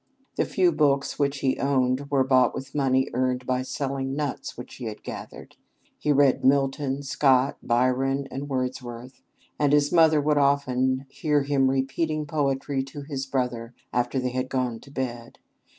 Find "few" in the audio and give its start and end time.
0.45-0.71